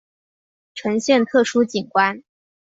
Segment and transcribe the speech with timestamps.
[0.73, 2.23] 呈现特殊景观